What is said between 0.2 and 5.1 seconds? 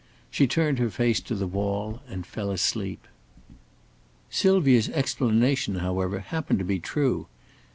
She turned her face to the wall and fell asleep. Sylvia's